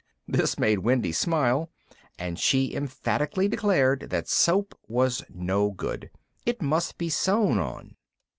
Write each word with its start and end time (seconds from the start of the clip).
This 0.27 0.57
made 0.57 0.79
Wendy 0.79 1.11
smile, 1.11 1.69
and 2.17 2.39
she 2.39 2.73
emphatically 2.73 3.47
declared 3.47 4.09
that 4.09 4.27
soap 4.27 4.73
was 4.87 5.23
no 5.29 5.69
good. 5.69 6.09
It 6.43 6.59
must 6.59 6.97
be 6.97 7.07
sewn 7.07 7.59
on. 7.59 7.95